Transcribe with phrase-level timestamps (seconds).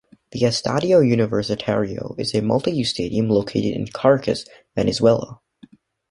[0.31, 5.41] The Estadio Universitario is a multi-use stadium located in Caracas, Venezuela.